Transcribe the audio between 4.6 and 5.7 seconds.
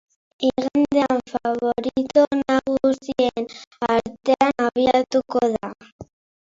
abiatuko